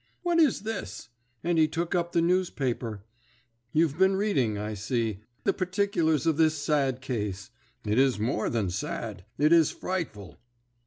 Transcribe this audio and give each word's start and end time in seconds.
What 0.23 0.39
is 0.39 0.61
this?' 0.61 1.09
And 1.43 1.59
he 1.59 1.67
took 1.67 1.93
up 1.93 2.11
the 2.11 2.23
newspaper. 2.23 3.03
'You've 3.71 3.99
been 3.99 4.15
reading, 4.15 4.57
I 4.57 4.73
see, 4.73 5.19
the 5.43 5.53
particulars 5.53 6.25
of 6.25 6.37
this 6.37 6.55
sad 6.57 7.01
case. 7.01 7.51
It 7.85 7.99
is 7.99 8.17
more 8.19 8.49
than 8.49 8.71
sad; 8.71 9.25
it 9.37 9.53
is 9.53 9.69
frightful.' 9.69 10.39